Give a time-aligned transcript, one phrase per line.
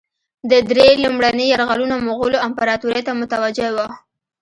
[0.49, 3.87] ده درې لومړني یرغلونه مغولو امپراطوري ته متوجه وه.